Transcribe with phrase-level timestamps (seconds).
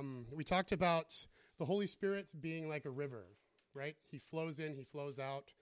[0.00, 1.14] Um, we talked about
[1.58, 3.26] the Holy Spirit being like a river,
[3.74, 3.96] right?
[4.10, 5.52] He flows in, he flows out.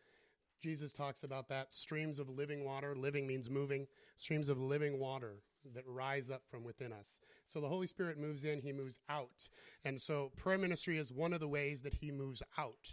[0.63, 2.95] Jesus talks about that streams of living water.
[2.95, 3.87] Living means moving.
[4.17, 5.43] Streams of living water
[5.75, 7.19] that rise up from within us.
[7.47, 9.49] So the Holy Spirit moves in, he moves out.
[9.85, 12.89] And so prayer ministry is one of the ways that he moves out.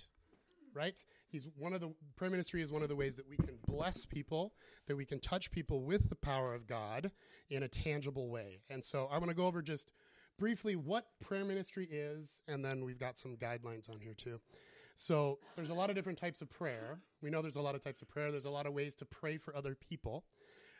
[0.73, 0.97] Right?
[1.27, 4.05] He's one of the prayer ministry is one of the ways that we can bless
[4.05, 4.53] people,
[4.87, 7.11] that we can touch people with the power of God
[7.49, 8.61] in a tangible way.
[8.69, 9.91] And so I want to go over just
[10.37, 14.39] briefly what prayer ministry is, and then we've got some guidelines on here too.
[14.95, 16.99] So there's a lot of different types of prayer.
[17.21, 18.31] We know there's a lot of types of prayer.
[18.31, 20.23] There's a lot of ways to pray for other people.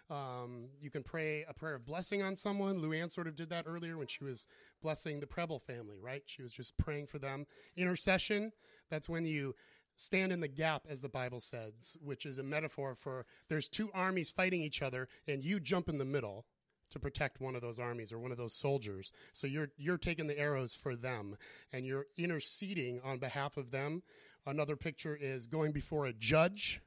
[0.10, 2.80] Um, you can pray a prayer of blessing on someone.
[2.80, 4.48] Luann sort of did that earlier when she was
[4.82, 6.22] blessing the Preble family, right?
[6.26, 7.46] She was just praying for them.
[7.76, 8.52] Intercession,
[8.90, 9.56] that's when you
[9.96, 13.90] stand in the gap, as the Bible says, which is a metaphor for there's two
[13.94, 16.46] armies fighting each other, and you jump in the middle
[16.96, 19.12] to protect one of those armies or one of those soldiers.
[19.34, 21.36] So you're you're taking the arrows for them
[21.74, 24.02] and you're interceding on behalf of them.
[24.46, 26.80] Another picture is going before a judge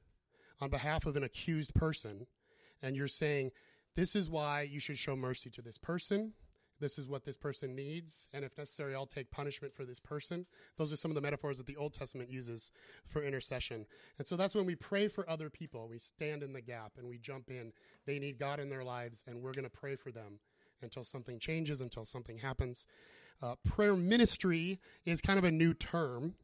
[0.63, 2.27] on behalf of an accused person
[2.81, 3.51] and you're saying
[3.97, 6.33] this is why you should show mercy to this person.
[6.81, 10.47] This is what this person needs, and if necessary, I'll take punishment for this person.
[10.77, 12.71] Those are some of the metaphors that the Old Testament uses
[13.07, 13.87] for intercession.
[14.19, 15.89] And so that's when we pray for other people.
[15.89, 17.73] We stand in the gap and we jump in.
[18.07, 20.39] They need God in their lives, and we're going to pray for them
[20.83, 22.87] until something changes, until something happens.
[23.43, 26.35] Uh, prayer ministry is kind of a new term.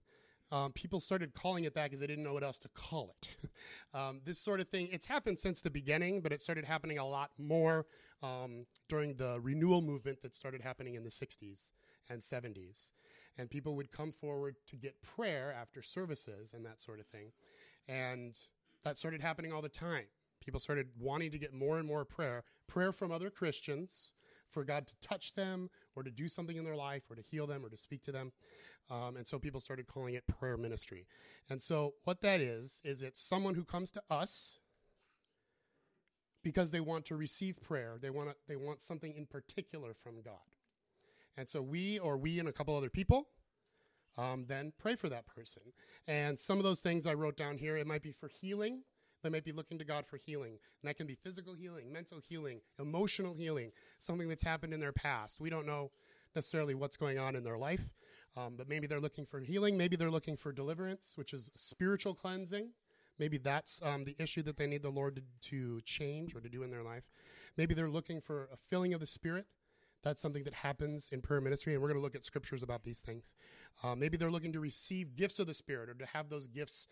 [0.55, 3.51] Um, people started calling it that because they didn't know what else to call it.
[3.99, 7.05] um, this sort of thing, it's happened since the beginning, but it started happening a
[7.05, 7.87] lot more
[8.23, 11.71] um, during the renewal movement that started happening in the 60s
[12.09, 12.93] and 70s.
[13.37, 17.33] And people would come forward to get prayer after services and that sort of thing.
[17.89, 18.39] And
[18.85, 20.05] that started happening all the time.
[20.41, 24.13] People started wanting to get more and more prayer, prayer from other Christians
[24.55, 27.47] for God to touch them or to do something in their life or to heal
[27.47, 28.33] them or to speak to them.
[28.91, 31.07] Um, and so people started calling it prayer ministry.
[31.51, 34.59] And so what that is, is it's someone who comes to us
[36.43, 37.99] because they want to receive prayer.
[38.01, 40.35] They want to, they want something in particular from God.
[41.37, 43.29] And so we or we and a couple other people
[44.17, 45.63] um, then pray for that person.
[46.07, 48.83] And some of those things I wrote down here, it might be for healing.
[49.25, 50.53] They might be looking to God for healing.
[50.53, 54.93] And that can be physical healing, mental healing, emotional healing, something that's happened in their
[54.93, 55.41] past.
[55.41, 55.91] We don't know
[56.37, 57.89] necessarily what's going on in their life.
[58.37, 59.79] Um, but maybe they're looking for healing.
[59.79, 62.69] Maybe they're looking for deliverance, which is spiritual cleansing.
[63.19, 66.49] Maybe that's um, the issue that they need the Lord to, to change or to
[66.49, 67.05] do in their life.
[67.57, 69.47] Maybe they're looking for a filling of the Spirit.
[70.03, 72.83] That's something that happens in prayer ministry, and we're going to look at scriptures about
[72.83, 73.35] these things.
[73.83, 76.89] Uh, maybe they're looking to receive gifts of the Spirit or to have those gifts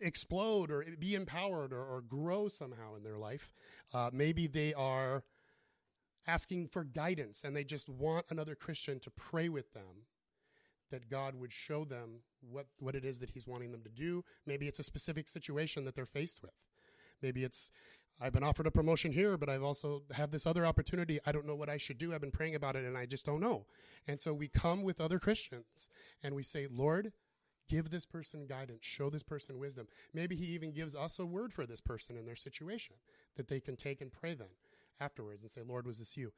[0.00, 3.52] explode or be empowered or, or grow somehow in their life.
[3.92, 5.24] Uh, maybe they are
[6.26, 10.06] asking for guidance and they just want another Christian to pray with them
[10.90, 14.24] that God would show them what, what it is that He's wanting them to do.
[14.46, 16.52] Maybe it's a specific situation that they're faced with.
[17.22, 17.70] Maybe it's,
[18.20, 21.18] I've been offered a promotion here, but I've also have this other opportunity.
[21.26, 22.14] I don't know what I should do.
[22.14, 23.66] I've been praying about it and I just don't know.
[24.06, 25.88] And so we come with other Christians
[26.22, 27.12] and we say, Lord,
[27.68, 29.86] give this person guidance, show this person wisdom.
[30.14, 32.96] Maybe he even gives us a word for this person in their situation
[33.36, 34.48] that they can take and pray then
[35.00, 36.32] afterwards and say, Lord, was this you?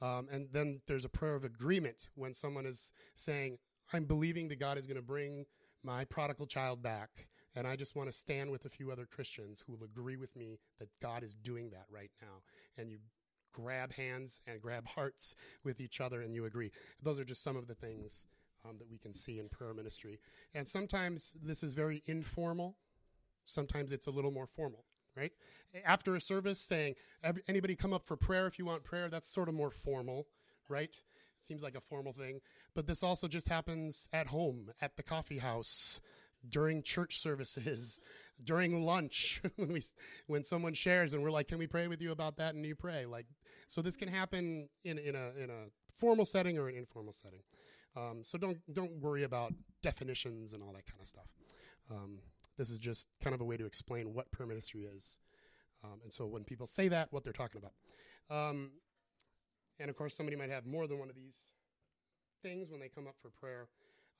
[0.00, 3.58] Um, and then there's a prayer of agreement when someone is saying,
[3.92, 5.46] I'm believing that God is going to bring
[5.82, 7.28] my prodigal child back.
[7.54, 10.34] And I just want to stand with a few other Christians who will agree with
[10.36, 12.42] me that God is doing that right now.
[12.76, 12.98] And you
[13.52, 16.70] grab hands and grab hearts with each other and you agree.
[17.02, 18.26] Those are just some of the things
[18.68, 20.18] um, that we can see in prayer ministry.
[20.54, 22.76] And sometimes this is very informal,
[23.44, 24.84] sometimes it's a little more formal.
[25.16, 25.32] Right
[25.84, 26.94] after a service, saying
[27.48, 29.08] anybody come up for prayer if you want prayer.
[29.08, 30.26] That's sort of more formal,
[30.68, 31.00] right?
[31.40, 32.40] Seems like a formal thing.
[32.74, 36.00] But this also just happens at home, at the coffee house,
[36.48, 38.00] during church services,
[38.44, 39.82] during lunch, when we
[40.26, 42.74] when someone shares and we're like, "Can we pray with you about that?" and you
[42.74, 43.06] pray.
[43.06, 43.26] Like,
[43.68, 45.66] so this can happen in in a in a
[45.98, 47.40] formal setting or an informal setting.
[47.96, 51.28] Um, so don't don't worry about definitions and all that kind of stuff.
[51.90, 52.18] Um,
[52.58, 55.18] this is just kind of a way to explain what prayer ministry is.
[55.84, 57.72] Um, and so when people say that, what they're talking about.
[58.30, 58.70] Um,
[59.78, 61.36] and of course, somebody might have more than one of these
[62.42, 63.68] things when they come up for prayer.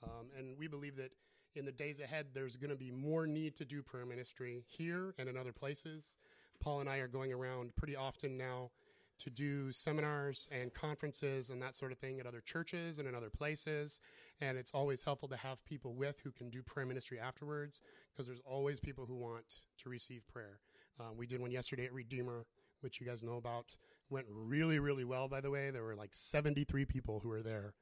[0.02, 1.10] Um, and we believe that
[1.54, 5.14] in the days ahead, there's going to be more need to do prayer ministry here
[5.18, 6.18] and in other places.
[6.60, 8.70] Paul and I are going around pretty often now
[9.18, 13.14] to do seminars and conferences and that sort of thing at other churches and in
[13.14, 14.00] other places.
[14.40, 17.80] And it's always helpful to have people with who can do prayer ministry afterwards
[18.12, 20.60] because there's always people who want to receive prayer.
[21.00, 22.46] Uh, we did one yesterday at Redeemer
[22.80, 23.74] which you guys know about,
[24.10, 25.70] went really, really well, by the way.
[25.70, 27.74] There were like 73 people who were there.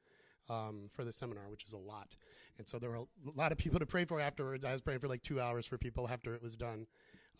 [0.49, 2.15] um, for the seminar, which is a lot.
[2.57, 3.05] And so there were a
[3.35, 4.63] lot of people to pray for afterwards.
[4.65, 6.87] I was praying for like two hours for people after it was done.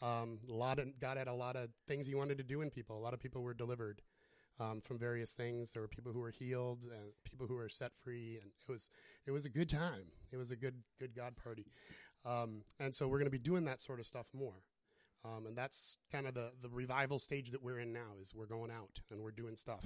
[0.01, 2.69] Um, a lot of God had a lot of things He wanted to do in
[2.69, 2.97] people.
[2.97, 4.01] A lot of people were delivered
[4.59, 5.71] um, from various things.
[5.71, 8.89] There were people who were healed and people who were set free, and it was
[9.25, 10.05] it was a good time.
[10.31, 11.65] It was a good good God party.
[12.25, 14.63] Um, and so we're going to be doing that sort of stuff more.
[15.23, 18.13] Um, and that's kind of the the revival stage that we're in now.
[18.21, 19.85] Is we're going out and we're doing stuff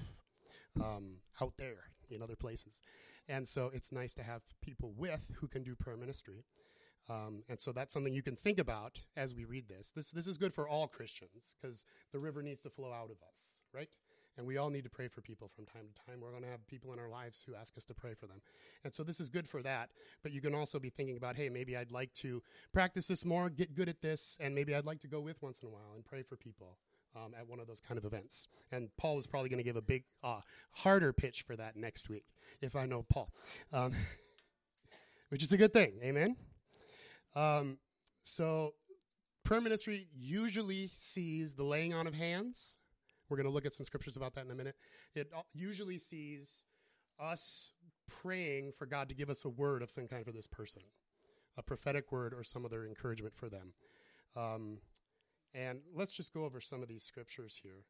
[0.82, 2.82] um, out there in other places.
[3.28, 6.46] And so it's nice to have people with who can do prayer ministry.
[7.10, 9.92] Um, and so that's something you can think about as we read this.
[9.96, 13.18] This this is good for all Christians because the river needs to flow out of
[13.28, 13.90] us, right?
[14.38, 16.22] And we all need to pray for people from time to time.
[16.22, 18.40] We're going to have people in our lives who ask us to pray for them.
[18.86, 19.90] And so this is good for that.
[20.24, 22.42] But you can also be thinking about, hey, maybe I'd like to
[22.72, 25.60] practice this more, get good at this, and maybe I'd like to go with once
[25.62, 26.78] in a while and pray for people
[27.18, 28.48] um, at one of those kind of events.
[28.72, 30.40] And Paul is probably going to give a big, uh,
[30.72, 32.24] harder pitch for that next week,
[32.62, 33.34] if I know Paul,
[33.74, 33.94] um,
[35.30, 36.00] which is a good thing.
[36.02, 36.38] Amen.
[37.36, 37.78] Um,
[38.24, 38.74] so,
[39.44, 42.78] prayer ministry usually sees the laying on of hands.
[43.30, 44.76] We're going to look at some scriptures about that in a minute.
[45.16, 46.66] It usually sees
[47.20, 47.72] us
[48.08, 50.82] praying for God to give us a word of some kind for this person,
[51.58, 53.74] a prophetic word or some other encouragement for them.
[54.36, 54.80] Um,
[55.54, 57.86] and let's just go over some of these scriptures here.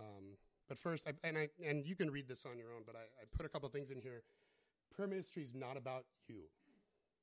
[0.00, 0.36] Um,
[0.68, 2.82] but first, I, and I and you can read this on your own.
[2.84, 4.22] But I, I put a couple things in here.
[4.94, 6.42] Prayer ministry is not about you,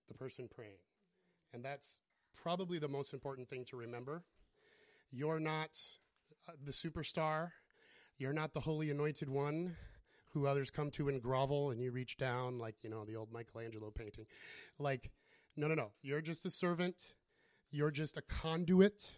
[0.08, 0.80] the person praying,
[1.54, 2.02] and that's
[2.34, 4.24] probably the most important thing to remember.
[5.12, 5.80] You're not
[6.48, 7.52] uh, the superstar.
[8.18, 9.76] You're not the holy anointed one
[10.34, 13.32] who others come to and grovel, and you reach down like you know the old
[13.32, 14.26] Michelangelo painting.
[14.80, 15.12] Like,
[15.56, 15.92] no, no, no.
[16.02, 17.14] You're just a servant.
[17.72, 19.14] You're just a conduit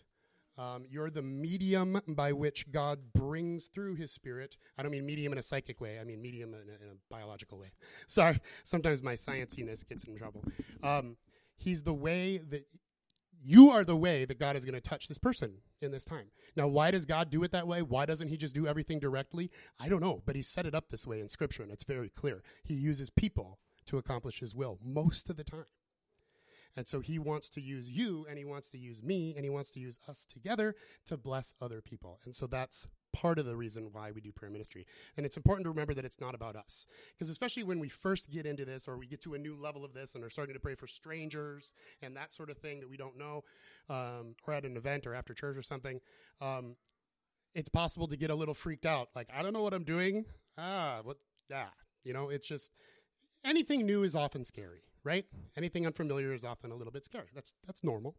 [0.58, 4.58] um, you're the medium by which God brings through His Spirit.
[4.78, 6.00] I don't mean medium in a psychic way.
[6.00, 7.72] I mean medium in a, in a biological way.
[8.08, 10.44] Sorry, sometimes my scienciness gets in trouble.
[10.82, 11.18] Um,
[11.58, 12.68] he's the way that
[13.44, 16.28] you are the way that God is going to touch this person in this time.
[16.56, 17.82] Now, why does God do it that way?
[17.82, 19.52] Why doesn't He just do everything directly?
[19.80, 22.10] I don't know, but He set it up this way in Scripture, and it's very
[22.10, 22.42] clear.
[22.64, 25.66] He uses people to accomplish His will most of the time.
[26.78, 29.50] And so he wants to use you and he wants to use me and he
[29.50, 30.76] wants to use us together
[31.06, 32.20] to bless other people.
[32.26, 34.86] And so that's part of the reason why we do prayer ministry.
[35.16, 36.86] And it's important to remember that it's not about us.
[37.14, 39.86] Because especially when we first get into this or we get to a new level
[39.86, 42.90] of this and are starting to pray for strangers and that sort of thing that
[42.90, 43.44] we don't know,
[43.90, 46.02] um, or at an event or after church or something,
[46.42, 46.76] um,
[47.54, 49.08] it's possible to get a little freaked out.
[49.16, 50.26] Like, I don't know what I'm doing.
[50.58, 51.18] Ah, what?
[51.50, 51.68] Yeah.
[52.04, 52.72] You know, it's just
[53.46, 55.26] anything new is often scary right?
[55.56, 57.28] Anything unfamiliar is often a little bit scary.
[57.34, 58.16] That's that's normal.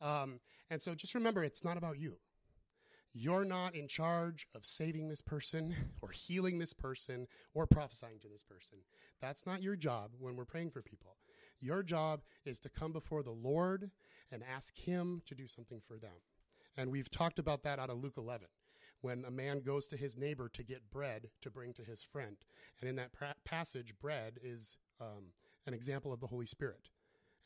[0.00, 0.40] Um,
[0.70, 2.14] and so just remember, it's not about you.
[3.20, 8.28] You're not in charge of saving this person or healing this person or prophesying to
[8.28, 8.78] this person.
[9.20, 11.16] That's not your job when we're praying for people.
[11.60, 13.90] Your job is to come before the Lord
[14.30, 16.12] and ask Him to do something for them.
[16.76, 18.46] And we've talked about that out of Luke 11
[19.00, 22.36] when a man goes to his neighbor to get bread to bring to his friend.
[22.80, 25.32] And in that pra- passage, bread is um,
[25.66, 26.88] an example of the Holy Spirit.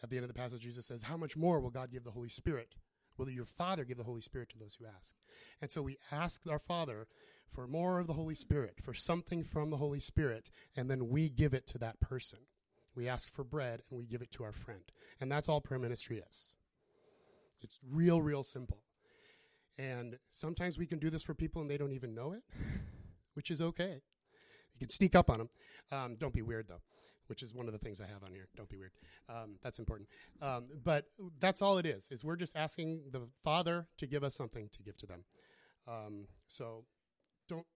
[0.03, 2.11] At the end of the passage, Jesus says, How much more will God give the
[2.11, 2.75] Holy Spirit?
[3.17, 5.15] Will your Father give the Holy Spirit to those who ask?
[5.61, 7.07] And so we ask our Father
[7.55, 11.29] for more of the Holy Spirit, for something from the Holy Spirit, and then we
[11.29, 12.39] give it to that person.
[12.95, 14.83] We ask for bread and we give it to our friend.
[15.21, 16.55] And that's all prayer ministry is.
[17.61, 18.83] It's real, real simple.
[19.79, 22.43] And sometimes we can do this for people and they don't even know it,
[23.35, 24.03] which is okay.
[24.75, 25.49] You can sneak up on them.
[25.91, 26.83] Um, don't be weird, though
[27.27, 28.49] which is one of the things I have on here.
[28.57, 28.93] Don't be weird.
[29.29, 30.09] Um, that's important.
[30.41, 31.07] Um, but
[31.41, 32.09] that's all it is.
[32.11, 35.25] Is we're just asking the Father to give us something to give to them.
[35.89, 36.85] Um, so
[37.49, 37.67] don't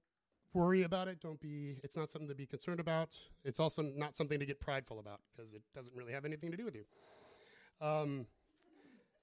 [0.53, 1.21] worry about it.
[1.21, 1.77] Don't be.
[1.83, 3.17] It's not something to be concerned about.
[3.45, 6.57] It's also not something to get prideful about because it doesn't really have anything to
[6.57, 6.85] do with you.
[7.81, 8.27] Um,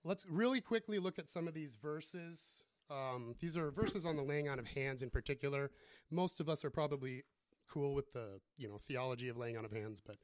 [0.03, 2.63] let's really quickly look at some of these verses.
[2.89, 5.71] Um, these are verses on the laying on of hands in particular.
[6.11, 7.23] Most of us are probably
[7.69, 10.01] cool with the you know theology of laying on of hands.
[10.05, 10.17] But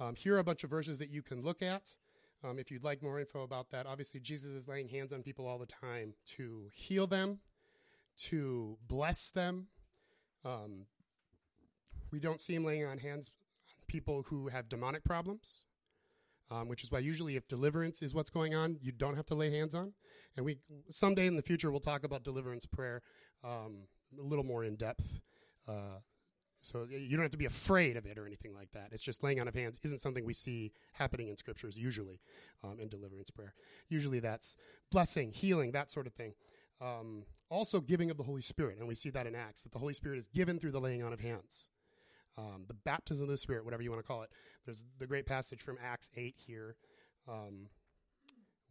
[0.00, 1.90] um, here are a bunch of verses that you can look at.
[2.44, 5.46] Um, if you'd like more info about that, obviously Jesus is laying hands on people
[5.46, 7.38] all the time to heal them,
[8.16, 9.68] to bless them.
[10.44, 10.86] Um,
[12.10, 15.64] we don't see him laying on hands on people who have demonic problems,
[16.50, 19.34] um, which is why usually if deliverance is what's going on, you don't have to
[19.36, 19.92] lay hands on.
[20.36, 20.58] And we
[20.90, 23.02] someday in the future we'll talk about deliverance prayer
[23.44, 23.86] um,
[24.18, 25.20] a little more in depth.
[25.68, 26.00] Uh,
[26.62, 28.88] so you don't have to be afraid of it or anything like that.
[28.92, 32.20] It's just laying on of hands isn't something we see happening in scriptures usually
[32.64, 33.54] um, in deliverance prayer.
[33.90, 34.56] Usually that's
[34.90, 36.34] blessing, healing, that sort of thing.
[36.80, 39.78] Um, also, giving of the Holy Spirit, and we see that in Acts that the
[39.78, 41.68] Holy Spirit is given through the laying on of hands.
[42.38, 44.30] um, the baptism of the Spirit, whatever you want to call it.
[44.64, 46.76] There's the great passage from Acts 8 here.
[47.28, 47.68] Um,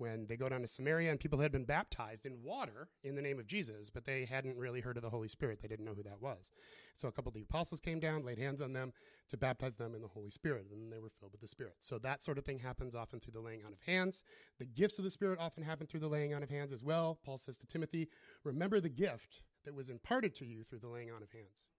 [0.02, 3.22] when they go down to Samaria and people had been baptized in water in the
[3.22, 5.60] name of Jesus, but they hadn't really heard of the Holy Spirit.
[5.62, 6.52] They didn't know who that was.
[6.96, 8.94] So a couple of the apostles came down, laid hands on them
[9.30, 11.76] to baptize them in the Holy Spirit, and they were filled with the Spirit.
[11.82, 14.24] So that sort of thing happens often through the laying on of hands.
[14.58, 17.20] The gifts of the Spirit often happen through the laying on of hands as well.
[17.24, 18.10] Paul says to Timothy,
[18.44, 21.70] remember the gift that was imparted to you through the laying on of hands,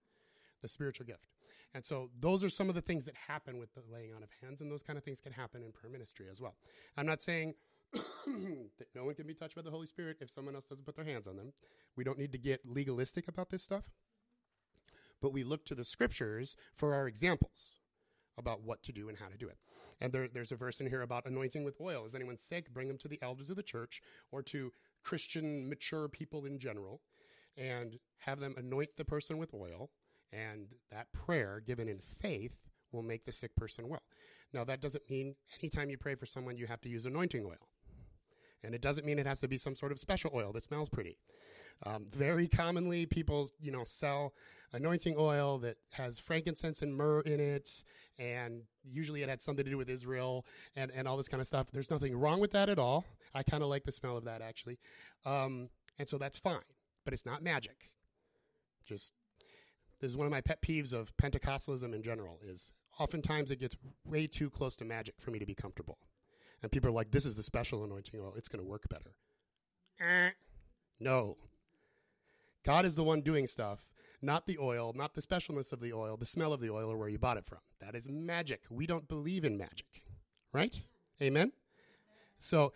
[0.61, 1.27] the spiritual gift.
[1.75, 4.29] And so those are some of the things that happen with the laying on of
[4.41, 6.55] hands, and those kind of things can happen in prayer ministry as well.
[6.95, 7.55] I'm not saying
[8.79, 10.95] that no one can be touched by the Holy Spirit if someone else doesn't put
[10.95, 11.53] their hands on them.
[11.95, 13.85] We don't need to get legalistic about this stuff,
[15.21, 17.79] but we look to the scriptures for our examples
[18.37, 19.57] about what to do and how to do it.
[20.01, 22.05] And there, there's a verse in here about anointing with oil.
[22.05, 22.73] Is anyone sick?
[22.73, 24.73] Bring them to the elders of the church or to
[25.03, 27.01] Christian mature people in general
[27.55, 29.91] and have them anoint the person with oil.
[30.31, 32.55] And that prayer given in faith
[32.91, 34.01] will make the sick person well.
[34.51, 37.69] Now, that doesn't mean anytime you pray for someone, you have to use anointing oil.
[38.63, 40.89] And it doesn't mean it has to be some sort of special oil that smells
[40.89, 41.17] pretty.
[41.85, 44.33] Um, very commonly, people, you know, sell
[44.71, 47.83] anointing oil that has frankincense and myrrh in it,
[48.17, 51.47] and usually it had something to do with Israel and, and all this kind of
[51.47, 51.71] stuff.
[51.71, 53.05] There's nothing wrong with that at all.
[53.33, 54.79] I kind of like the smell of that, actually.
[55.25, 56.59] Um, and so that's fine,
[57.05, 57.89] but it's not magic.
[58.85, 59.13] Just,
[59.99, 63.75] this is one of my pet peeves of Pentecostalism in general, is oftentimes it gets
[64.05, 65.97] way too close to magic for me to be comfortable.
[66.63, 68.33] And people are like, this is the special anointing oil.
[68.37, 69.17] It's going to work better.
[69.99, 70.31] Eh.
[70.99, 71.37] No.
[72.65, 73.83] God is the one doing stuff,
[74.21, 76.97] not the oil, not the specialness of the oil, the smell of the oil, or
[76.97, 77.59] where you bought it from.
[77.81, 78.61] That is magic.
[78.69, 80.03] We don't believe in magic,
[80.53, 80.73] right?
[81.21, 81.51] Amen?
[82.39, 82.71] So,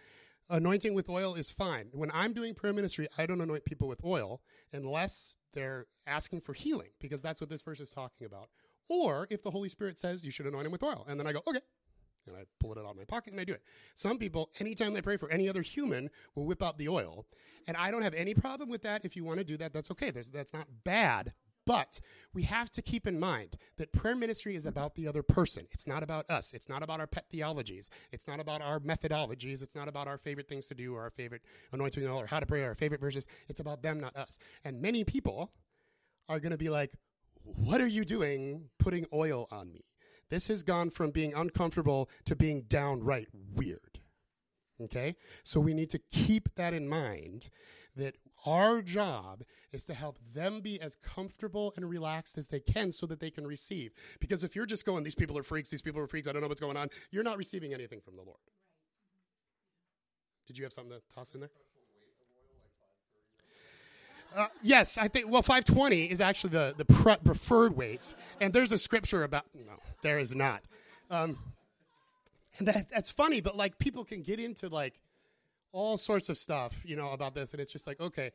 [0.50, 1.88] anointing with oil is fine.
[1.94, 4.42] When I'm doing prayer ministry, I don't anoint people with oil
[4.74, 8.50] unless they're asking for healing, because that's what this verse is talking about.
[8.90, 11.06] Or if the Holy Spirit says you should anoint him with oil.
[11.08, 11.62] And then I go, okay,
[12.28, 13.64] and I pull it out of my pocket and I do it.
[13.96, 17.26] Some people, anytime they pray for any other human, will whip out the oil.
[17.68, 19.06] And I don't have any problem with that.
[19.06, 20.12] If you want to do that, that's okay.
[20.12, 21.34] There's, that's not bad.
[21.66, 22.00] But
[22.34, 25.68] we have to keep in mind that prayer ministry is about the other person.
[25.72, 26.54] It's not about us.
[26.54, 27.90] It's not about our pet theologies.
[28.14, 29.62] It's not about our methodologies.
[29.62, 31.42] It's not about our favorite things to do or our favorite
[31.74, 33.28] anointing oil or how to pray or our favorite verses.
[33.50, 34.40] It's about them, not us.
[34.64, 35.52] And many people
[36.30, 36.94] are going to be like,
[37.44, 39.84] what are you doing putting oil on me?
[40.30, 44.00] This has gone from being uncomfortable to being downright weird.
[44.82, 45.16] Okay?
[45.44, 47.50] So we need to keep that in mind
[47.96, 48.16] that
[48.46, 53.06] our job is to help them be as comfortable and relaxed as they can so
[53.08, 53.92] that they can receive.
[54.20, 56.42] Because if you're just going, these people are freaks, these people are freaks, I don't
[56.42, 58.38] know what's going on, you're not receiving anything from the Lord.
[60.46, 61.50] Did you have something to toss in there?
[64.36, 65.30] Uh, yes, I think.
[65.30, 69.46] Well, 520 is actually the the pre- preferred weight, and there's a scripture about.
[69.54, 70.62] No, there is not.
[71.10, 71.38] Um,
[72.60, 75.00] and that that's funny, but like people can get into like
[75.72, 78.32] all sorts of stuff, you know, about this, and it's just like, okay,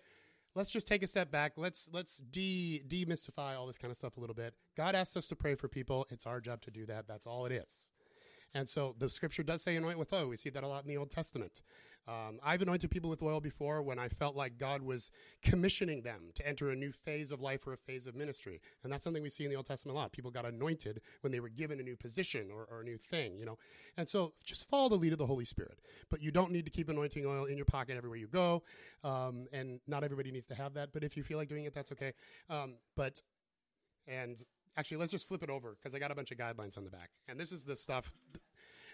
[0.55, 1.53] let's just take a step back.
[1.57, 4.55] Let's let's de demystify all this kind of stuff a little bit.
[4.77, 6.07] God asks us to pray for people.
[6.11, 7.07] It's our job to do that.
[7.09, 7.91] That's all it is.
[8.55, 10.29] And so the scripture does say anoint with oil.
[10.29, 11.63] We see that a lot in the Old Testament.
[12.09, 15.11] Um, I've anointed people with oil before when I felt like God was
[15.43, 18.61] commissioning them to enter a new phase of life or a phase of ministry.
[18.83, 20.13] And that's something we see in the Old Testament a lot.
[20.13, 23.39] People got anointed when they were given a new position or, or a new thing,
[23.39, 23.59] you know.
[23.97, 25.79] And so just follow the lead of the Holy Spirit.
[26.11, 28.63] But you don't need to keep anointing oil in your pocket everywhere you go.
[29.05, 30.93] Um, and not everybody needs to have that.
[30.93, 32.13] But if you feel like doing it, that's okay.
[32.51, 33.21] Um, but,
[34.09, 34.37] and
[34.77, 36.91] actually, let's just flip it over because I got a bunch of guidelines on the
[36.91, 37.11] back.
[37.29, 38.13] And this is the stuff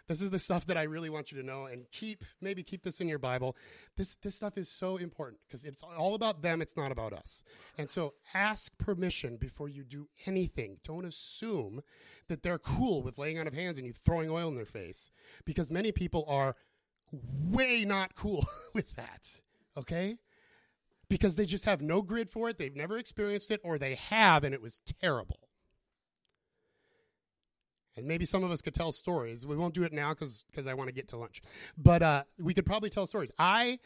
[0.08, 2.82] this is the stuff that I really want you to know and keep, maybe keep
[2.82, 3.56] this in your Bible.
[3.96, 6.62] This, this stuff is so important because it's all about them.
[6.62, 7.44] It's not about us.
[7.76, 10.78] And so ask permission before you do anything.
[10.82, 11.82] Don't assume
[12.28, 15.10] that they're cool with laying on of hands and you throwing oil in their face
[15.44, 16.56] because many people are
[17.12, 19.40] way not cool with that.
[19.76, 20.16] Okay?
[21.10, 22.58] Because they just have no grid for it.
[22.58, 25.47] They've never experienced it or they have and it was terrible.
[27.98, 29.46] And maybe some of us could tell stories.
[29.46, 31.42] We won't do it now because I want to get to lunch.
[31.76, 33.32] But uh, we could probably tell stories.
[33.38, 33.78] I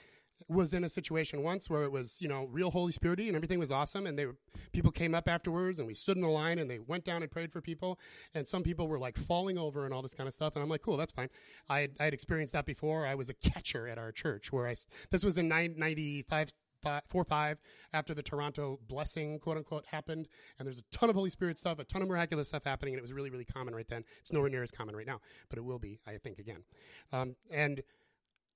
[0.49, 3.59] was in a situation once where it was, you know, real Holy Spirity and everything
[3.59, 4.07] was awesome.
[4.07, 4.37] And they were,
[4.73, 7.31] people came up afterwards and we stood in a line and they went down and
[7.31, 7.99] prayed for people.
[8.35, 10.55] And some people were like falling over and all this kind of stuff.
[10.55, 11.29] And I'm like, cool, that's fine.
[11.69, 13.07] I had, I had experienced that before.
[13.07, 14.75] I was a catcher at our church where I,
[15.11, 17.59] this was in 95, five, four five
[17.93, 20.29] after the Toronto blessing, quote unquote, happened.
[20.59, 22.99] And there's a ton of Holy Spirit stuff, a ton of miraculous stuff happening, and
[22.99, 24.05] it was really, really common right then.
[24.21, 26.65] It's nowhere near as common right now, but it will be, I think, again.
[27.13, 27.83] Um, and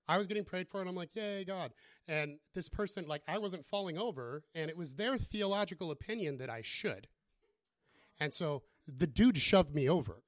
[0.08, 1.72] I was getting prayed for, and I'm like, yay, God.
[2.06, 6.48] And this person, like, I wasn't falling over, and it was their theological opinion that
[6.48, 7.08] I should.
[8.20, 10.22] And so the dude shoved me over.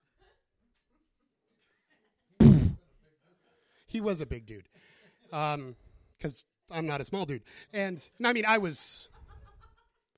[3.87, 4.69] he was a big dude.
[5.33, 5.76] Um,
[6.17, 7.43] because I'm not a small dude.
[7.73, 9.09] And I mean, I was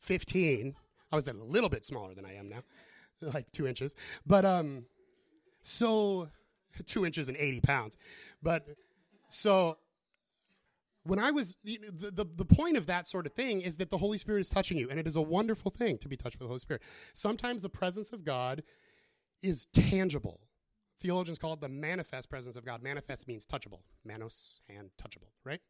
[0.01, 0.75] 15.
[1.13, 2.63] I was a little bit smaller than I am now,
[3.21, 3.95] like two inches.
[4.27, 4.85] But um,
[5.63, 6.29] so
[6.87, 7.97] two inches and 80 pounds.
[8.43, 8.67] But
[9.29, 9.79] so
[11.05, 13.99] when I was, the, the, the point of that sort of thing is that the
[13.99, 16.45] Holy Spirit is touching you, and it is a wonderful thing to be touched by
[16.45, 16.83] the Holy Spirit.
[17.15, 18.63] Sometimes the presence of God
[19.43, 20.41] is tangible.
[21.01, 22.83] Theologians call it the manifest presence of God.
[22.83, 23.81] Manifest means touchable.
[24.05, 25.61] Manos, hand, touchable, right?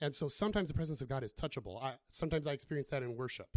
[0.00, 1.82] And so sometimes the presence of God is touchable.
[1.82, 3.48] I, sometimes I experience that in worship,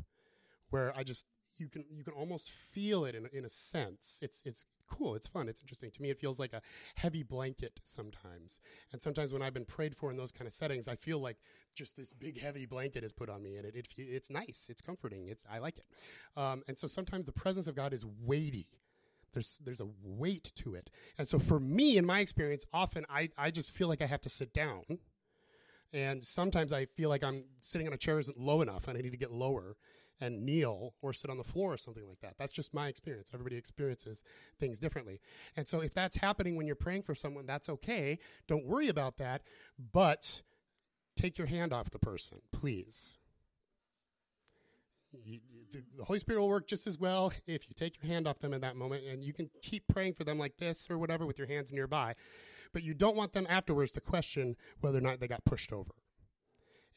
[0.69, 1.25] where I just
[1.57, 4.19] you can you can almost feel it in in a sense.
[4.21, 5.15] It's it's cool.
[5.15, 5.47] It's fun.
[5.47, 5.89] It's interesting.
[5.91, 6.61] To me, it feels like a
[6.95, 8.59] heavy blanket sometimes.
[8.91, 11.37] And sometimes when I've been prayed for in those kind of settings, I feel like
[11.75, 14.67] just this big heavy blanket is put on me, and it, it it's nice.
[14.69, 15.27] It's comforting.
[15.27, 15.85] It's I like it.
[16.35, 18.67] Um, and so sometimes the presence of God is weighty.
[19.33, 20.89] There's there's a weight to it.
[21.17, 24.21] And so for me, in my experience, often I I just feel like I have
[24.21, 24.83] to sit down.
[25.93, 29.01] And sometimes I feel like I'm sitting on a chair isn't low enough and I
[29.01, 29.75] need to get lower
[30.21, 32.35] and kneel or sit on the floor or something like that.
[32.37, 33.29] That's just my experience.
[33.33, 34.23] Everybody experiences
[34.59, 35.19] things differently.
[35.57, 38.19] And so if that's happening when you're praying for someone, that's okay.
[38.47, 39.41] Don't worry about that,
[39.91, 40.43] but
[41.17, 43.17] take your hand off the person, please.
[45.23, 45.39] You,
[45.97, 48.53] the Holy Spirit will work just as well if you take your hand off them
[48.53, 51.37] in that moment and you can keep praying for them like this or whatever with
[51.37, 52.15] your hands nearby.
[52.73, 55.91] But you don't want them afterwards to question whether or not they got pushed over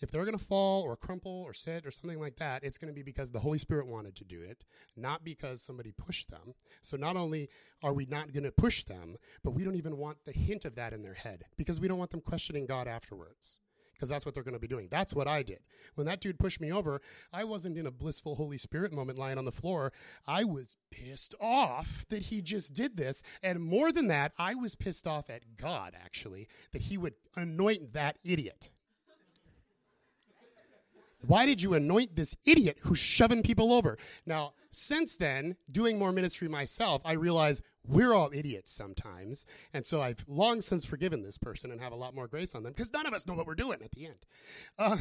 [0.01, 2.93] if they're going to fall or crumple or sit or something like that, it's going
[2.93, 4.65] to be because the Holy Spirit wanted to do it,
[4.97, 6.55] not because somebody pushed them.
[6.83, 7.49] So not only
[7.83, 10.75] are we not going to push them, but we don't even want the hint of
[10.75, 13.61] that in their head because we don't want them questioning God afterwards.
[13.95, 14.89] Because that's what they're going to be doing.
[14.91, 15.61] That's what I did.
[15.95, 17.01] When that dude pushed me over,
[17.33, 19.93] I wasn't in a blissful Holy Spirit moment lying on the floor.
[20.27, 23.23] I was pissed off that he just did this.
[23.43, 27.93] And more than that, I was pissed off at God, actually, that he would anoint
[27.93, 28.71] that idiot.
[31.27, 33.97] Why did you anoint this idiot who's shoving people over?
[34.27, 39.47] Now, since then, doing more ministry myself, I realize we're all idiots sometimes.
[39.73, 42.63] And so I've long since forgiven this person and have a lot more grace on
[42.63, 44.27] them because none of us know what we're doing at the end.
[44.79, 44.97] Uh,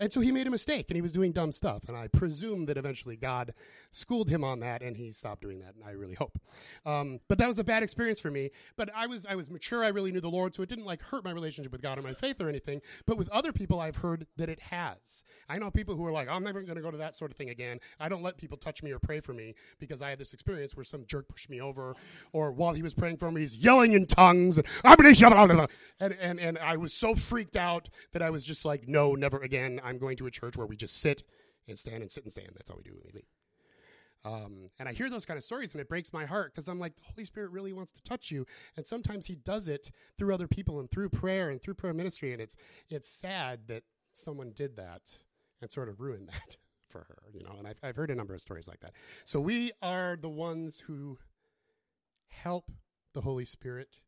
[0.00, 1.88] and so he made a mistake and he was doing dumb stuff.
[1.88, 3.54] And I presume that eventually God
[3.92, 5.74] schooled him on that and he stopped doing that.
[5.74, 6.38] And I really hope.
[6.84, 8.50] Um, but that was a bad experience for me.
[8.76, 9.84] But I was, I was mature.
[9.84, 10.54] I really knew the Lord.
[10.54, 12.80] So it didn't like hurt my relationship with God or my faith or anything.
[13.06, 15.24] But with other people, I've heard that it has.
[15.48, 17.36] I know people who are like, I'm never going to go to that sort of
[17.36, 17.80] thing again.
[17.98, 20.76] I don't let people touch me or pray for me because I had this experience
[20.76, 21.94] where some jerk pushed me over
[22.32, 24.60] or while he was praying for me, he's yelling in tongues.
[26.00, 29.38] And, and, and, I was so freaked out that I was just like, no, never
[29.38, 29.80] again.
[29.84, 31.22] I'm going to a church where we just sit
[31.66, 32.50] and stand and sit and stand.
[32.54, 32.94] That's all we do.
[34.24, 36.78] Um, and I hear those kind of stories and it breaks my heart because I'm
[36.78, 38.46] like, the Holy Spirit really wants to touch you.
[38.76, 42.32] And sometimes he does it through other people and through prayer and through prayer ministry.
[42.32, 42.56] And it's,
[42.90, 45.02] it's sad that someone did that
[45.60, 46.56] and sort of ruined that
[46.88, 48.92] for her, you know, and I've, I've heard a number of stories like that.
[49.24, 51.18] So we are the ones who
[52.42, 52.70] help
[53.14, 54.02] the Holy Spirit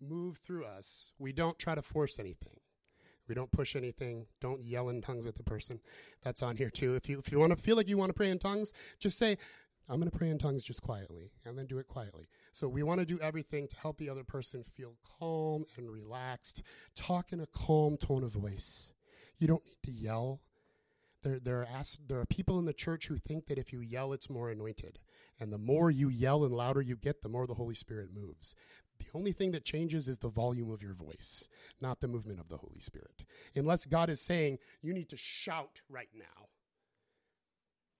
[0.00, 1.12] move through us.
[1.18, 2.58] We don't try to force anything.
[3.28, 4.26] We don't push anything.
[4.40, 5.80] Don't yell in tongues at the person.
[6.22, 6.96] That's on here too.
[6.96, 9.16] If you if you want to feel like you want to pray in tongues, just
[9.16, 9.38] say,
[9.88, 12.28] I'm going to pray in tongues just quietly, and then do it quietly.
[12.52, 16.62] So we want to do everything to help the other person feel calm and relaxed.
[16.96, 18.92] Talk in a calm tone of voice.
[19.38, 20.40] You don't need to yell.
[21.22, 23.80] There, there, are as, there are people in the church who think that if you
[23.80, 24.98] yell, it's more anointed.
[25.40, 28.54] And the more you yell and louder you get, the more the Holy Spirit moves.
[28.98, 31.48] The only thing that changes is the volume of your voice,
[31.80, 33.24] not the movement of the Holy Spirit.
[33.56, 36.48] Unless God is saying, you need to shout right now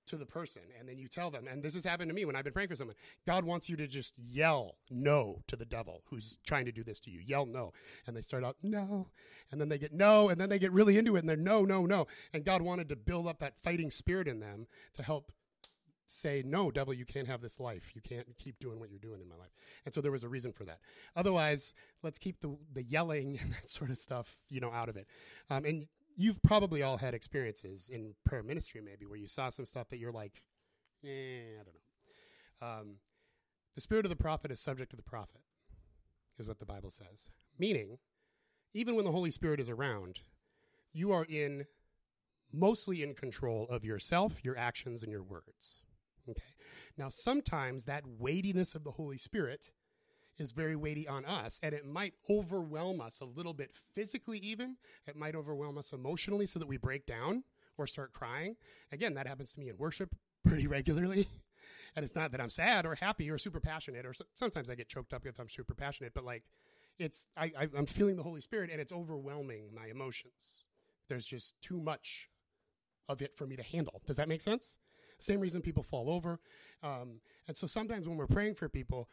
[0.06, 2.34] to the person, and then you tell them, and this has happened to me when
[2.34, 2.96] I've been praying for someone.
[3.26, 6.98] God wants you to just yell no to the devil who's trying to do this
[7.00, 7.20] to you.
[7.20, 7.72] Yell no.
[8.06, 9.06] And they start out, no.
[9.52, 11.64] And then they get no, and then they get really into it, and they're no,
[11.64, 12.08] no, no.
[12.32, 15.32] And God wanted to build up that fighting spirit in them to help
[16.10, 17.92] say, no, devil, you can't have this life.
[17.94, 19.54] You can't keep doing what you're doing in my life.
[19.84, 20.80] And so there was a reason for that.
[21.16, 24.96] Otherwise, let's keep the, the yelling and that sort of stuff, you know, out of
[24.96, 25.06] it.
[25.48, 29.66] Um, and you've probably all had experiences in prayer ministry, maybe, where you saw some
[29.66, 30.42] stuff that you're like,
[31.04, 32.80] eh, I don't know.
[32.80, 32.96] Um,
[33.74, 35.40] the spirit of the prophet is subject to the prophet,
[36.38, 37.30] is what the Bible says.
[37.58, 37.98] Meaning,
[38.74, 40.20] even when the Holy Spirit is around,
[40.92, 41.66] you are in
[42.52, 45.80] mostly in control of yourself, your actions, and your words.
[46.30, 46.42] Okay.
[46.96, 49.70] Now, sometimes that weightiness of the Holy Spirit
[50.38, 54.76] is very weighty on us, and it might overwhelm us a little bit physically, even.
[55.06, 57.44] It might overwhelm us emotionally so that we break down
[57.76, 58.56] or start crying.
[58.92, 60.14] Again, that happens to me in worship
[60.46, 61.28] pretty regularly.
[61.96, 64.76] And it's not that I'm sad or happy or super passionate, or so, sometimes I
[64.76, 66.44] get choked up if I'm super passionate, but like,
[66.98, 70.68] it's I, I I'm feeling the Holy Spirit and it's overwhelming my emotions.
[71.08, 72.28] There's just too much
[73.08, 74.00] of it for me to handle.
[74.06, 74.78] Does that make sense?
[75.22, 76.38] Same reason people fall over.
[76.82, 79.08] Um, and so sometimes when we're praying for people,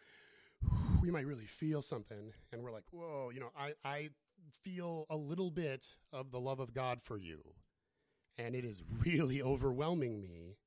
[1.01, 4.09] we might really feel something and we're like, whoa, you know, I, I
[4.63, 7.39] feel a little bit of the love of God for you.
[8.37, 10.57] And it is really overwhelming me.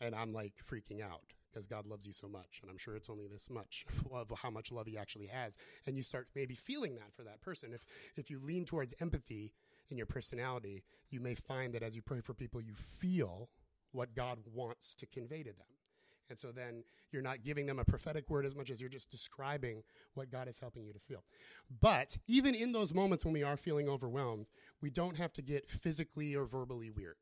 [0.00, 2.60] And I'm like freaking out because God loves you so much.
[2.62, 5.56] And I'm sure it's only this much of how much love he actually has.
[5.86, 7.72] And you start maybe feeling that for that person.
[7.72, 7.84] If,
[8.16, 9.52] if you lean towards empathy
[9.90, 13.48] in your personality, you may find that as you pray for people, you feel
[13.92, 15.66] what God wants to convey to them.
[16.30, 19.10] And so then you're not giving them a prophetic word as much as you're just
[19.10, 19.82] describing
[20.14, 21.22] what God is helping you to feel.
[21.80, 24.46] But even in those moments when we are feeling overwhelmed,
[24.80, 27.16] we don't have to get physically or verbally weird.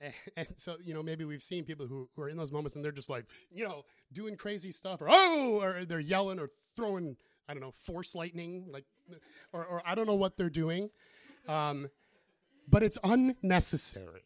[0.36, 2.84] And, so, you know, maybe we've seen people who, who are in those moments and
[2.84, 7.16] they're just like, you know, doing crazy stuff or, oh, or they're yelling or throwing,
[7.48, 8.84] I don't know, force lightning, like,
[9.52, 10.90] or, or I don't know what they're doing.
[11.48, 11.88] Um,
[12.68, 14.22] but it's unnecessary.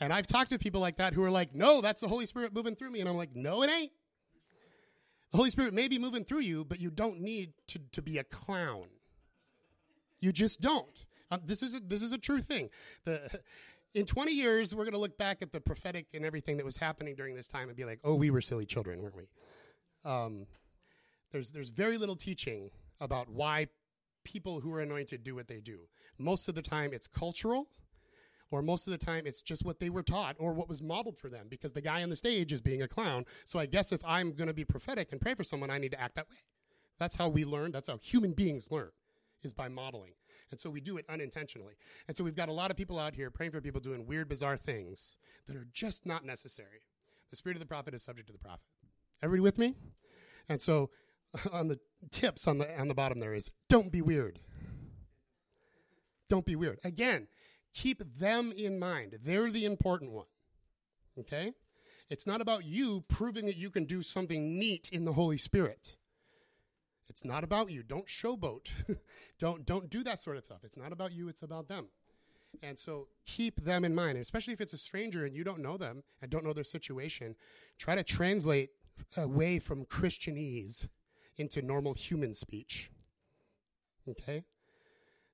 [0.00, 2.54] And I've talked to people like that who are like, no, that's the Holy Spirit
[2.54, 3.00] moving through me.
[3.00, 3.92] And I'm like, no, it ain't.
[5.30, 8.18] The Holy Spirit may be moving through you, but you don't need to, to be
[8.18, 8.86] a clown.
[10.20, 11.04] You just don't.
[11.30, 12.70] Um, this is a, this is a true thing.
[13.04, 13.40] The,
[13.94, 16.76] in 20 years, we're going to look back at the prophetic and everything that was
[16.76, 19.24] happening during this time and be like, oh, we were silly children, weren't we?
[20.04, 20.46] Um,
[21.30, 23.68] there's, there's very little teaching about why
[24.24, 25.80] people who are anointed do what they do.
[26.18, 27.68] Most of the time, it's cultural
[28.50, 31.18] or most of the time it's just what they were taught or what was modeled
[31.18, 33.24] for them because the guy on the stage is being a clown.
[33.44, 35.92] So I guess if I'm going to be prophetic and pray for someone, I need
[35.92, 36.36] to act that way.
[36.98, 37.72] That's how we learn.
[37.72, 38.90] That's how human beings learn
[39.42, 40.12] is by modeling.
[40.50, 41.74] And so we do it unintentionally.
[42.08, 44.28] And so we've got a lot of people out here praying for people doing weird,
[44.28, 46.82] bizarre things that are just not necessary.
[47.30, 48.66] The spirit of the prophet is subject to the prophet.
[49.22, 49.76] Everybody with me?
[50.48, 50.90] And so
[51.52, 51.78] on the
[52.10, 54.40] tips on the on the bottom there is don't be weird.
[56.28, 56.78] Don't be weird.
[56.84, 57.28] Again,
[57.74, 59.18] Keep them in mind.
[59.22, 60.26] They're the important one.
[61.18, 61.52] Okay?
[62.08, 65.96] It's not about you proving that you can do something neat in the Holy Spirit.
[67.08, 67.82] It's not about you.
[67.82, 68.68] Don't showboat.
[69.38, 70.60] don't don't do that sort of stuff.
[70.62, 71.88] It's not about you, it's about them.
[72.62, 75.60] And so keep them in mind, and especially if it's a stranger and you don't
[75.60, 77.36] know them and don't know their situation,
[77.78, 78.70] try to translate
[79.16, 80.88] away from Christianese
[81.36, 82.90] into normal human speech.
[84.08, 84.42] Okay?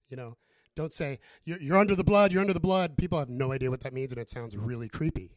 [0.09, 0.37] You know,
[0.77, 2.97] don't say, you're, you're under the blood, you're under the blood.
[2.97, 5.33] People have no idea what that means, and it sounds really creepy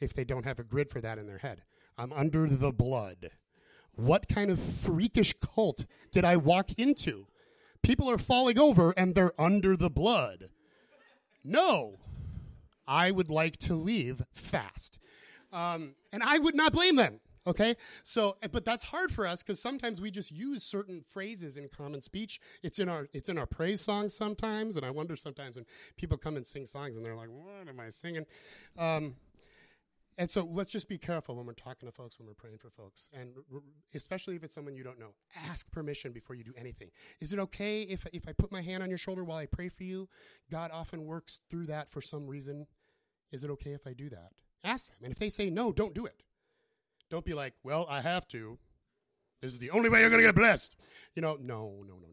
[0.00, 1.62] if they don't have a grid for that in their head.
[1.96, 3.30] I'm under the blood.
[3.94, 7.26] What kind of freakish cult did I walk into?
[7.82, 10.50] People are falling over and they're under the blood.
[11.44, 11.98] No,
[12.86, 14.98] I would like to leave fast.
[15.52, 17.20] Um, and I would not blame them.
[17.46, 17.76] Okay?
[18.02, 21.68] So, eh, but that's hard for us because sometimes we just use certain phrases in
[21.68, 22.40] common speech.
[22.62, 24.76] It's in our, it's in our praise songs sometimes.
[24.76, 27.78] And I wonder sometimes when people come and sing songs and they're like, what am
[27.80, 28.26] I singing?
[28.76, 29.14] Um,
[30.18, 32.70] and so let's just be careful when we're talking to folks, when we're praying for
[32.70, 33.10] folks.
[33.12, 33.30] And
[33.94, 35.10] especially if it's someone you don't know,
[35.48, 36.88] ask permission before you do anything.
[37.20, 39.68] Is it okay if, if I put my hand on your shoulder while I pray
[39.68, 40.08] for you?
[40.50, 42.66] God often works through that for some reason.
[43.30, 44.30] Is it okay if I do that?
[44.64, 44.98] Ask them.
[45.02, 46.22] And if they say no, don't do it.
[47.10, 48.58] Don't be like, well, I have to.
[49.40, 50.76] This is the only way you're going to get blessed.
[51.14, 52.08] You know, no, no, no,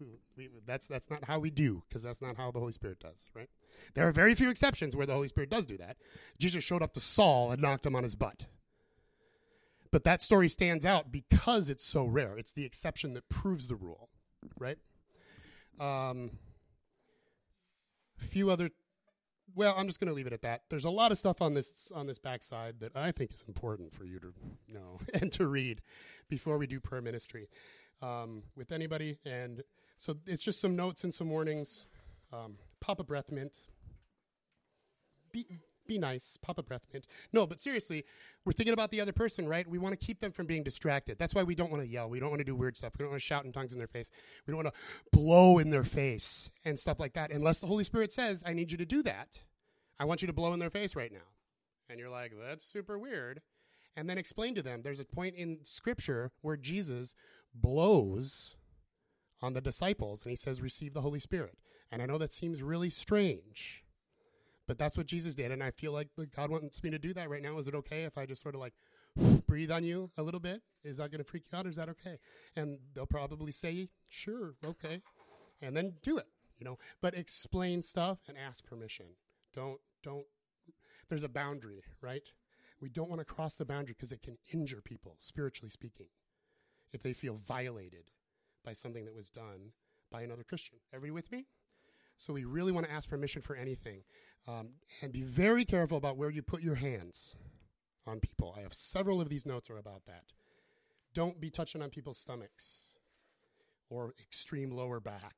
[0.00, 0.06] no.
[0.36, 3.26] We, that's that's not how we do because that's not how the Holy Spirit does,
[3.34, 3.48] right?
[3.94, 5.96] There are very few exceptions where the Holy Spirit does do that.
[6.38, 8.46] Jesus showed up to Saul and knocked him on his butt.
[9.90, 12.36] But that story stands out because it's so rare.
[12.38, 14.08] It's the exception that proves the rule,
[14.58, 14.78] right?
[15.80, 16.32] Um,
[18.22, 18.70] a few other
[19.54, 20.62] well, I'm just going to leave it at that.
[20.68, 23.94] There's a lot of stuff on this on this backside that I think is important
[23.94, 24.32] for you to
[24.68, 25.80] know and to read
[26.28, 27.48] before we do prayer ministry
[28.02, 29.18] um, with anybody.
[29.24, 29.62] And
[29.96, 31.86] so it's just some notes and some warnings.
[32.32, 33.56] Um, pop a breath mint.
[35.32, 35.46] Be
[35.88, 36.38] be nice.
[36.40, 37.06] Pop a breath mint.
[37.32, 38.04] No, but seriously,
[38.44, 39.66] we're thinking about the other person, right?
[39.66, 41.18] We want to keep them from being distracted.
[41.18, 42.08] That's why we don't want to yell.
[42.08, 42.92] We don't want to do weird stuff.
[42.96, 44.10] We don't want to shout in tongues in their face.
[44.46, 47.32] We don't want to blow in their face and stuff like that.
[47.32, 49.40] Unless the Holy Spirit says, I need you to do that.
[49.98, 51.26] I want you to blow in their face right now.
[51.90, 53.40] And you're like, that's super weird.
[53.96, 57.14] And then explain to them there's a point in Scripture where Jesus
[57.54, 58.56] blows
[59.40, 61.58] on the disciples and he says, receive the Holy Spirit.
[61.90, 63.82] And I know that seems really strange.
[64.68, 67.30] But that's what Jesus did, and I feel like God wants me to do that
[67.30, 67.56] right now.
[67.56, 68.74] Is it okay if I just sort of like
[69.46, 70.60] breathe on you a little bit?
[70.84, 72.18] Is that going to freak you out, is that okay?
[72.54, 75.00] And they'll probably say, "Sure, okay,"
[75.62, 76.26] and then do it.
[76.58, 79.06] You know, but explain stuff and ask permission.
[79.54, 80.26] Don't don't.
[81.08, 82.28] there's a boundary, right?
[82.78, 86.08] We don't want to cross the boundary because it can injure people, spiritually speaking,
[86.92, 88.10] if they feel violated
[88.64, 89.72] by something that was done
[90.12, 90.78] by another Christian.
[90.92, 91.46] Everybody with me?
[92.18, 94.02] So we really want to ask permission for anything.
[94.46, 94.70] Um,
[95.02, 97.36] and be very careful about where you put your hands
[98.06, 98.54] on people.
[98.56, 100.24] I have several of these notes are about that.
[101.14, 102.98] Don't be touching on people's stomachs
[103.90, 105.36] or extreme lower back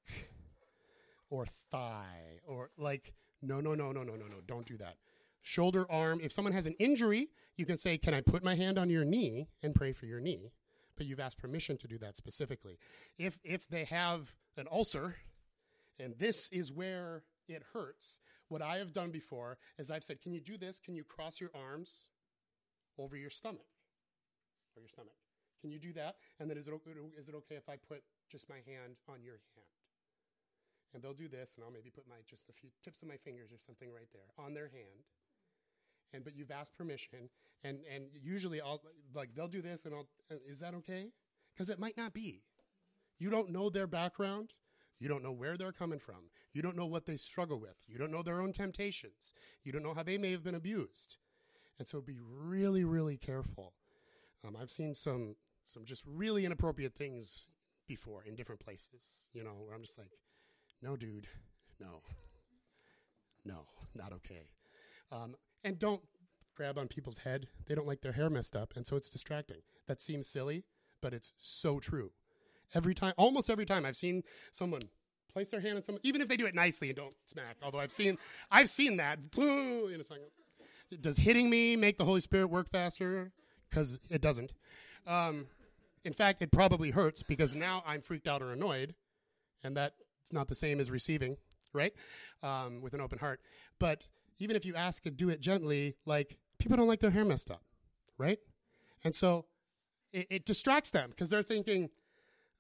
[1.30, 3.12] or thigh or like,
[3.42, 4.36] no, no, no, no, no, no, no.
[4.46, 4.96] Don't do that.
[5.42, 6.20] Shoulder, arm.
[6.22, 9.04] If someone has an injury, you can say, Can I put my hand on your
[9.04, 10.52] knee and pray for your knee?
[10.96, 12.78] But you've asked permission to do that specifically.
[13.18, 15.16] If, if they have an ulcer,
[16.00, 18.18] and this is where it hurts.
[18.48, 20.80] What I have done before is I've said, Can you do this?
[20.80, 22.08] Can you cross your arms
[22.98, 23.66] over your stomach?
[24.76, 25.14] Or your stomach.
[25.60, 26.16] Can you do that?
[26.38, 26.74] And then is it,
[27.18, 29.66] is it okay if I put just my hand on your hand?
[30.94, 33.16] And they'll do this, and I'll maybe put my just a few tips of my
[33.16, 35.04] fingers or something right there on their hand.
[36.12, 37.30] And but you've asked permission,
[37.62, 38.82] and and usually I'll
[39.14, 40.08] like they'll do this, and I'll
[40.48, 41.12] is that okay?
[41.54, 42.42] Because it might not be.
[43.20, 44.50] You don't know their background.
[45.00, 46.30] You don't know where they're coming from.
[46.52, 47.76] You don't know what they struggle with.
[47.88, 49.32] You don't know their own temptations.
[49.64, 51.16] You don't know how they may have been abused.
[51.78, 53.72] And so be really, really careful.
[54.46, 55.36] Um, I've seen some
[55.66, 57.48] some just really inappropriate things
[57.86, 60.10] before in different places, you know, where I'm just like,
[60.82, 61.28] no, dude,
[61.78, 62.02] no,
[63.44, 64.48] no, not okay.
[65.12, 65.34] Um,
[65.64, 66.02] and don't
[66.56, 67.46] grab on people's head.
[67.66, 69.58] They don't like their hair messed up, and so it's distracting.
[69.86, 70.64] That seems silly,
[71.00, 72.10] but it's so true.
[72.74, 74.82] Every time, almost every time, I've seen someone
[75.32, 77.56] place their hand on someone, even if they do it nicely and don't smack.
[77.62, 78.18] Although I've seen,
[78.50, 79.18] I've seen that.
[79.36, 80.24] In a second,
[81.00, 83.32] does hitting me make the Holy Spirit work faster?
[83.68, 84.52] Because it doesn't.
[85.06, 85.46] Um,
[86.04, 88.94] in fact, it probably hurts because now I'm freaked out or annoyed,
[89.62, 91.36] and that's not the same as receiving,
[91.72, 91.92] right?
[92.42, 93.40] Um, with an open heart.
[93.78, 97.24] But even if you ask to do it gently, like people don't like their hair
[97.24, 97.62] messed up,
[98.18, 98.38] right?
[99.04, 99.46] And so
[100.12, 101.90] it, it distracts them because they're thinking,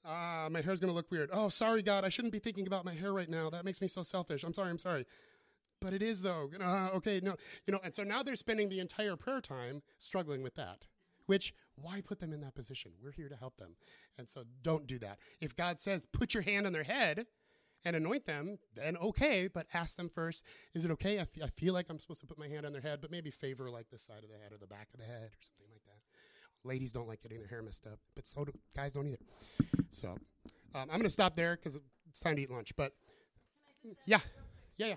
[0.04, 1.30] ah, my hair's going to look weird.
[1.32, 3.50] Oh, sorry, God, I shouldn't be thinking about my hair right now.
[3.50, 4.44] That makes me so selfish.
[4.44, 5.06] I'm sorry, I'm sorry.
[5.80, 6.50] But it is, though.
[6.60, 7.36] Uh, okay, no.
[7.66, 10.84] You know, and so now they're spending the entire prayer time struggling with that.
[11.26, 12.92] Which, why put them in that position?
[13.02, 13.76] We're here to help them.
[14.18, 15.18] And so don't do that.
[15.40, 17.26] If God says, put your hand on their head
[17.84, 21.18] and anoint them, then okay, but ask them first, is it okay?
[21.18, 23.10] I, f- I feel like I'm supposed to put my hand on their head, but
[23.10, 25.40] maybe favor like the side of the head or the back of the head or
[25.40, 25.89] something like that.
[26.64, 29.18] Ladies don't like getting their hair messed up, but so do guys don't either.
[29.90, 30.18] So um,
[30.74, 32.72] I'm going to stop there because it's time to eat lunch.
[32.76, 32.92] But
[34.04, 34.18] yeah,
[34.76, 34.94] yeah, yeah.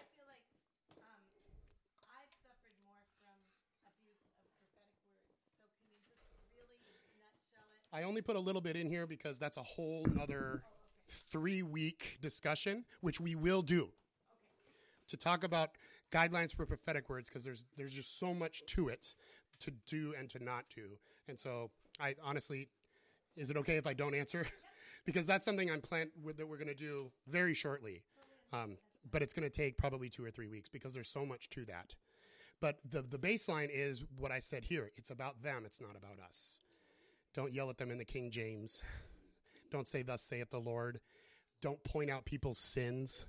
[7.93, 10.63] I only put a little bit in here because that's a whole other
[11.32, 13.89] three week discussion, which we will do
[15.08, 15.69] to talk about
[16.12, 19.13] guidelines for prophetic words because there's there's just so much to it
[19.60, 20.89] to do and to not do.
[21.28, 22.70] And so I honestly,
[23.36, 24.46] is it okay if I don't answer?
[25.06, 25.82] because that's something I'm
[26.24, 28.04] with, that we're going to do very shortly.
[28.52, 28.78] Um,
[29.12, 31.66] but it's going to take probably two or three weeks because there's so much to
[31.66, 31.96] that.
[32.62, 34.92] But the, the baseline is what I said here.
[34.96, 35.64] It's about them.
[35.66, 36.60] It's not about us.
[37.34, 38.84] Don't yell at them in the King James.
[39.72, 41.00] Don't say, Thus saith the Lord.
[41.62, 43.26] Don't point out people's sins.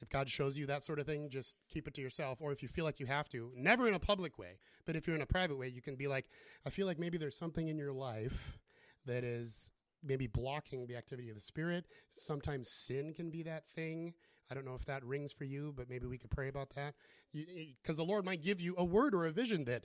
[0.00, 2.38] If God shows you that sort of thing, just keep it to yourself.
[2.40, 5.06] Or if you feel like you have to, never in a public way, but if
[5.06, 6.26] you're in a private way, you can be like,
[6.64, 8.58] I feel like maybe there's something in your life
[9.06, 9.70] that is
[10.02, 11.86] maybe blocking the activity of the Spirit.
[12.10, 14.14] Sometimes sin can be that thing.
[14.50, 16.94] I don't know if that rings for you, but maybe we could pray about that.
[17.32, 19.84] Because the Lord might give you a word or a vision that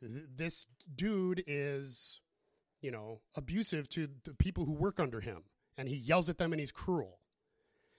[0.00, 2.20] this dude is,
[2.82, 5.44] you know, abusive to the people who work under him,
[5.78, 7.18] and he yells at them and he's cruel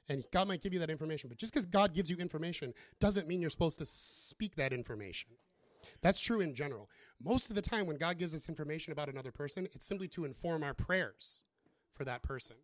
[0.10, 3.28] and God might give you that information, but just because God gives you information doesn't
[3.28, 5.32] mean you're supposed to speak that information.
[6.02, 6.90] That's true in general.
[7.24, 10.26] Most of the time, when God gives us information about another person, it's simply to
[10.26, 11.42] inform our prayers
[11.94, 12.56] for that person.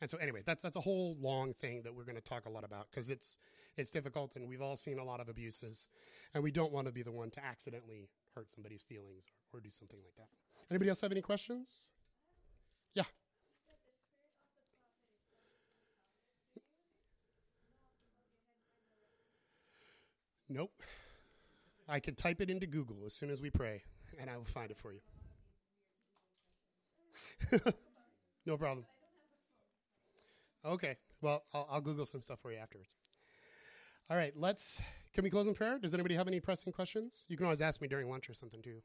[0.00, 2.50] And so, anyway, that's that's a whole long thing that we're going to talk a
[2.50, 3.38] lot about because it's
[3.76, 5.88] it's difficult, and we've all seen a lot of abuses,
[6.34, 9.60] and we don't want to be the one to accidentally hurt somebody's feelings or, or
[9.60, 10.28] do something like that.
[10.70, 11.90] Anybody else have any questions?
[12.94, 13.04] Yeah.
[20.48, 20.70] Nope.
[21.88, 23.82] I can type it into Google as soon as we pray,
[24.18, 25.00] and I will find it for you.
[28.46, 28.86] no problem.
[30.64, 30.96] Okay.
[31.20, 32.94] Well, I'll, I'll, Google some stuff for you afterwards.
[34.10, 34.32] All right.
[34.36, 34.80] Let's.
[35.14, 35.78] Can we close in prayer?
[35.78, 37.24] Does anybody have any pressing questions?
[37.28, 38.82] You can always ask me during lunch or something too.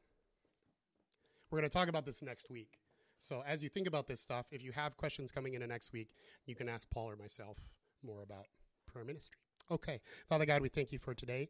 [1.49, 2.79] We're going to talk about this next week.
[3.17, 6.09] So as you think about this stuff, if you have questions coming into next week,
[6.45, 7.57] you can ask Paul or myself
[8.03, 8.45] more about
[8.87, 9.40] prayer ministry.
[9.71, 10.01] Okay.
[10.27, 11.47] Father God, we thank you for today.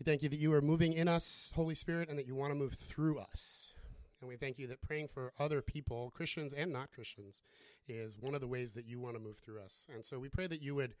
[0.00, 2.52] We thank you that you are moving in us, Holy Spirit, and that you want
[2.52, 3.74] to move through us.
[4.22, 7.42] And we thank you that praying for other people, Christians and not Christians,
[7.86, 9.86] is one of the ways that you want to move through us.
[9.92, 10.94] And so we pray that you would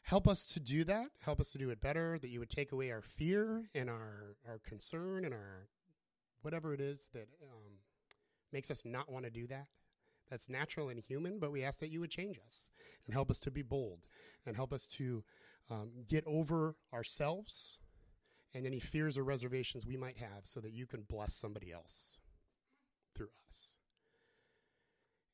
[0.00, 2.72] help us to do that, help us to do it better, that you would take
[2.72, 5.68] away our fear and our, our concern and our
[6.40, 7.72] whatever it is that um,
[8.50, 9.66] makes us not want to do that.
[10.30, 12.70] That's natural and human, but we ask that you would change us
[13.04, 14.06] and help us to be bold
[14.46, 15.24] and help us to
[15.70, 17.78] um, get over ourselves
[18.52, 22.18] and any fears or reservations we might have so that you can bless somebody else
[23.16, 23.76] through us.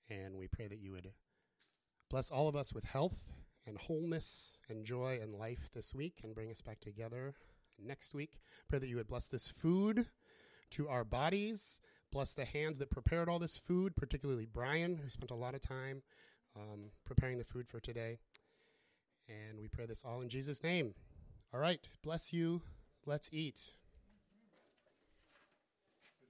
[0.08, 1.12] And we pray that you would
[2.10, 3.18] bless all of us with health
[3.66, 7.34] and wholeness and joy and life this week and bring us back together
[7.82, 8.40] next week.
[8.68, 10.06] Pray that you would bless this food
[10.70, 11.80] to our bodies.
[12.12, 15.60] Bless the hands that prepared all this food, particularly Brian, who spent a lot of
[15.60, 16.02] time
[16.54, 18.18] um, preparing the food for today.
[19.28, 20.94] And we pray this all in Jesus' name.
[21.52, 21.80] All right.
[22.02, 22.62] Bless you.
[23.06, 23.70] Let's eat.